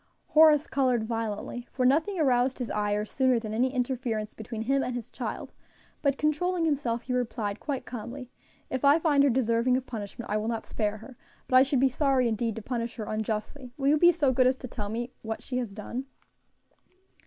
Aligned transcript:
Horace 0.29 0.65
colored 0.65 1.03
violently, 1.03 1.67
for 1.71 1.85
nothing 1.85 2.19
aroused 2.19 2.57
his 2.57 2.71
ire 2.71 3.05
sooner 3.05 3.37
than 3.37 3.53
any 3.53 3.71
interference 3.71 4.33
between 4.33 4.63
him 4.63 4.81
and 4.81 4.95
his 4.95 5.11
child; 5.11 5.53
but 6.01 6.17
controlling 6.17 6.65
himself, 6.65 7.03
he 7.03 7.13
replied 7.13 7.59
quite 7.59 7.85
calmly, 7.85 8.31
"If 8.71 8.83
I 8.83 8.97
find 8.97 9.23
her 9.23 9.29
deserving 9.29 9.77
of 9.77 9.85
punishment, 9.85 10.31
I 10.31 10.37
will 10.37 10.47
not 10.47 10.65
spare 10.65 10.97
her; 10.97 11.17
but 11.47 11.55
I 11.55 11.61
should 11.61 11.79
be 11.79 11.87
sorry 11.89 12.27
indeed 12.27 12.55
to 12.55 12.63
punish 12.63 12.95
her 12.95 13.03
unjustly. 13.05 13.73
Will 13.77 13.89
you 13.89 13.97
be 13.99 14.11
so 14.11 14.33
good 14.33 14.47
as 14.47 14.57
to 14.57 14.67
tell 14.67 14.89
me 14.89 15.11
what 15.21 15.43
she 15.43 15.59
has 15.59 15.71
done?" 15.71 16.05